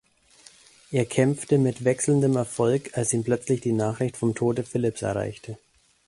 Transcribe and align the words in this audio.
Er 0.91 1.05
kämpfte 1.05 1.59
mit 1.59 1.83
wechselndem 1.83 2.35
Erfolg, 2.35 2.97
als 2.97 3.13
ihn 3.13 3.23
plötzlich 3.23 3.61
die 3.61 3.71
Nachricht 3.71 4.17
vom 4.17 4.33
Tode 4.33 4.63
Philipps 4.63 5.03
erreichte. 5.03 5.59